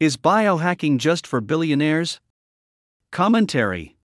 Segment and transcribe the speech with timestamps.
[0.00, 2.20] Is biohacking just for billionaires?
[3.12, 3.98] Commentary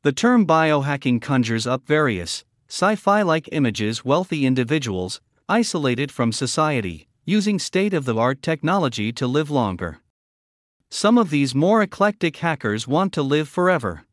[0.00, 7.06] The term biohacking conjures up various, sci fi like images wealthy individuals, isolated from society,
[7.26, 9.98] using state of the art technology to live longer.
[10.88, 14.06] Some of these more eclectic hackers want to live forever.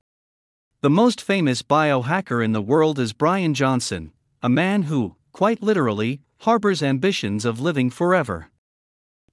[0.82, 4.12] The most famous biohacker in the world is Bryan Johnson,
[4.44, 8.50] a man who, quite literally, harbors ambitions of living forever.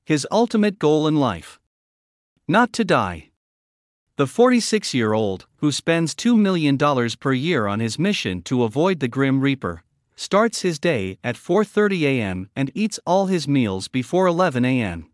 [0.04, 1.58] His ultimate goal in life
[2.46, 3.30] not to die.
[4.16, 6.78] The 46 year old, who spends $2 million
[7.18, 9.82] per year on his mission to avoid the Grim Reaper,
[10.14, 12.48] starts his day at 4:30 a.m.
[12.54, 15.10] and eats all his meals before 11 a.m.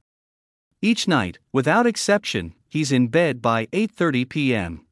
[0.82, 4.86] Each night, without exception, he's in bed by 8:30 p.m.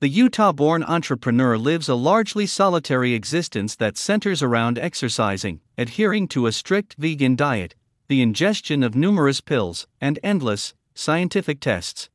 [0.00, 6.52] The Utah-born entrepreneur lives a largely solitary existence that centers around exercising, adhering to a
[6.52, 7.74] strict vegan diet,
[8.06, 12.10] the ingestion of numerous pills, and endless scientific tests.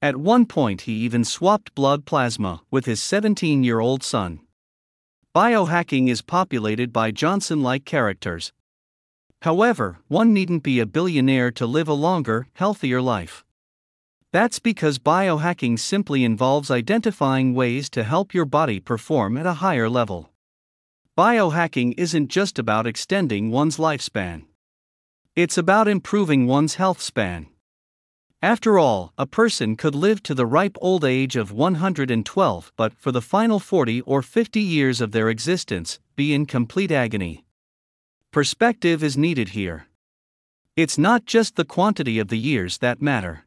[0.00, 4.40] At one point, he even swapped blood plasma with his 17 year old son.
[5.36, 8.54] Biohacking is populated by Johnson like characters.
[9.42, 13.44] However, one needn't be a billionaire to live a longer, healthier life.
[14.32, 19.90] That's because biohacking simply involves identifying ways to help your body perform at a higher
[19.90, 20.30] level.
[21.18, 24.44] Biohacking isn't just about extending one's lifespan,
[25.36, 27.46] it's about improving one's health span.
[28.42, 33.12] After all, a person could live to the ripe old age of 112 but for
[33.12, 37.44] the final 40 or 50 years of their existence, be in complete agony.
[38.30, 39.88] Perspective is needed here.
[40.74, 43.44] It's not just the quantity of the years that matter,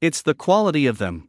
[0.00, 1.28] it's the quality of them.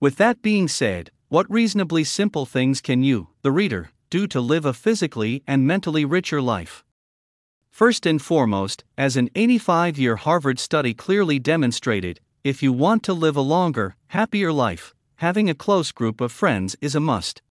[0.00, 4.64] With that being said, what reasonably simple things can you, the reader, do to live
[4.64, 6.83] a physically and mentally richer life?
[7.74, 13.12] First and foremost, as an 85 year Harvard study clearly demonstrated, if you want to
[13.12, 17.42] live a longer, happier life, having a close group of friends is a must.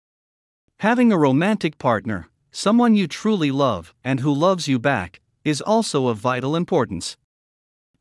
[0.80, 6.08] Having a romantic partner, someone you truly love and who loves you back, is also
[6.08, 7.18] of vital importance.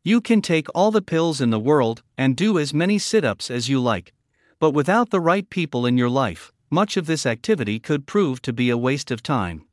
[0.05, 3.51] You can take all the pills in the world and do as many sit ups
[3.51, 4.13] as you like,
[4.61, 8.53] but without the right people in your life, much of this activity could prove to
[8.53, 9.65] be a waste of time.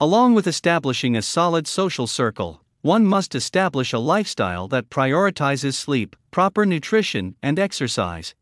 [0.00, 6.14] Along with establishing a solid social circle, one must establish a lifestyle that prioritizes sleep,
[6.30, 8.36] proper nutrition, and exercise.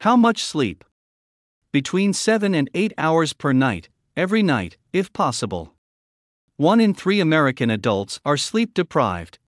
[0.00, 0.84] How much sleep?
[1.70, 5.74] Between 7 and 8 hours per night, every night, if possible.
[6.56, 9.38] One in three American adults are sleep deprived.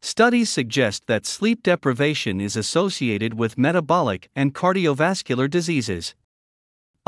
[0.00, 6.14] Studies suggest that sleep deprivation is associated with metabolic and cardiovascular diseases.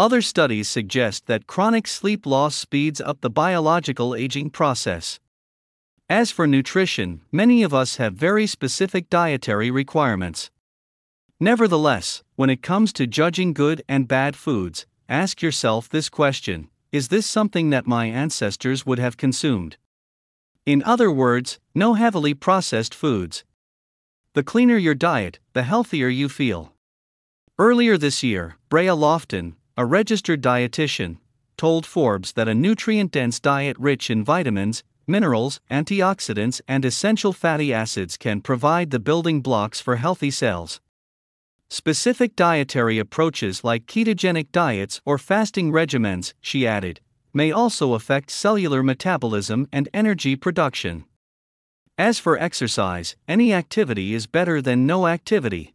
[0.01, 5.21] Other studies suggest that chronic sleep loss speeds up the biological aging process.
[6.09, 10.51] As for nutrition, many of us have very specific dietary requirements.
[11.39, 17.09] Nevertheless, when it comes to judging good and bad foods, ask yourself this question Is
[17.09, 19.77] this something that my ancestors would have consumed?
[20.65, 23.45] In other words, no heavily processed foods.
[24.33, 26.73] The cleaner your diet, the healthier you feel.
[27.59, 31.17] Earlier this year, Brea Lofton, a registered dietitian,
[31.57, 37.73] told Forbes that a nutrient dense diet rich in vitamins, minerals, antioxidants, and essential fatty
[37.73, 40.83] acids can provide the building blocks for healthy cells.
[41.71, 47.01] Specific dietary approaches like ketogenic diets or fasting regimens, she added,
[47.33, 51.07] may also affect cellular metabolism and energy production.
[51.97, 55.73] As for exercise, any activity is better than no activity.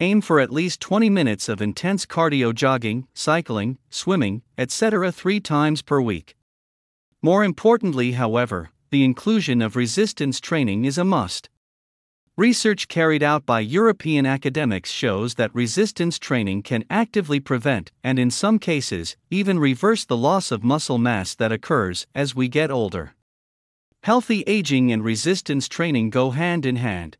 [0.00, 5.10] Aim for at least 20 minutes of intense cardio jogging, cycling, swimming, etc.
[5.10, 6.36] three times per week.
[7.20, 11.50] More importantly, however, the inclusion of resistance training is a must.
[12.36, 18.30] Research carried out by European academics shows that resistance training can actively prevent, and in
[18.30, 23.16] some cases, even reverse the loss of muscle mass that occurs as we get older.
[24.04, 27.16] Healthy aging and resistance training go hand in hand.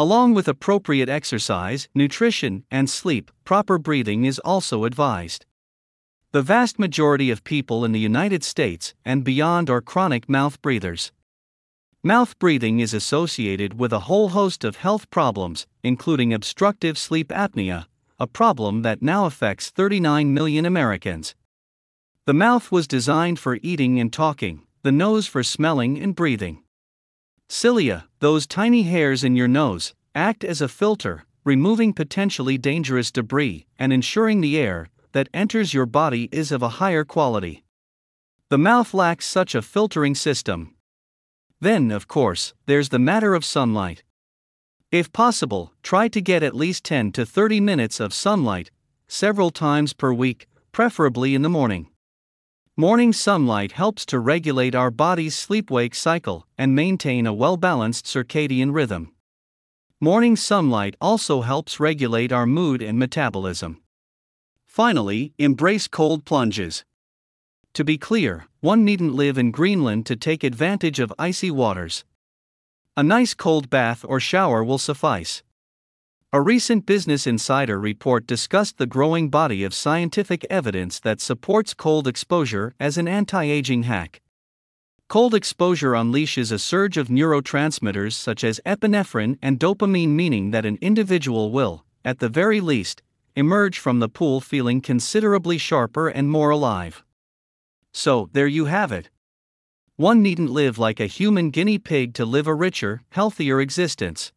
[0.00, 5.44] Along with appropriate exercise, nutrition, and sleep, proper breathing is also advised.
[6.32, 11.12] The vast majority of people in the United States and beyond are chronic mouth breathers.
[12.02, 17.84] Mouth breathing is associated with a whole host of health problems, including obstructive sleep apnea,
[18.18, 21.34] a problem that now affects 39 million Americans.
[22.24, 26.62] The mouth was designed for eating and talking, the nose for smelling and breathing.
[27.52, 33.66] Cilia, those tiny hairs in your nose, act as a filter, removing potentially dangerous debris
[33.76, 37.64] and ensuring the air that enters your body is of a higher quality.
[38.50, 40.76] The mouth lacks such a filtering system.
[41.60, 44.04] Then, of course, there's the matter of sunlight.
[44.92, 48.70] If possible, try to get at least 10 to 30 minutes of sunlight,
[49.08, 51.88] several times per week, preferably in the morning.
[52.80, 58.06] Morning sunlight helps to regulate our body's sleep wake cycle and maintain a well balanced
[58.06, 59.12] circadian rhythm.
[60.00, 63.82] Morning sunlight also helps regulate our mood and metabolism.
[64.64, 66.86] Finally, embrace cold plunges.
[67.74, 72.06] To be clear, one needn't live in Greenland to take advantage of icy waters.
[72.96, 75.42] A nice cold bath or shower will suffice.
[76.32, 82.06] A recent Business Insider report discussed the growing body of scientific evidence that supports cold
[82.06, 84.20] exposure as an anti aging hack.
[85.08, 90.78] Cold exposure unleashes a surge of neurotransmitters such as epinephrine and dopamine, meaning that an
[90.80, 93.02] individual will, at the very least,
[93.34, 97.02] emerge from the pool feeling considerably sharper and more alive.
[97.92, 99.10] So, there you have it.
[99.96, 104.30] One needn't live like a human guinea pig to live a richer, healthier existence.